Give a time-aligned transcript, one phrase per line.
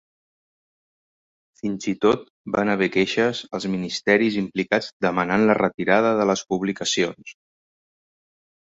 [1.61, 2.23] Fins i tot
[2.57, 7.41] van haver queixes als ministeris implicats demanant la retirada de les publicacions.